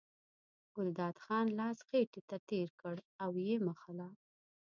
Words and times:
ګلداد 0.75 1.15
خان 1.23 1.45
لاس 1.59 1.77
خېټې 1.87 2.21
ته 2.29 2.37
تېر 2.49 2.69
کړ 2.81 2.95
او 3.23 3.31
یې 3.47 3.55
مښله. 3.65 4.09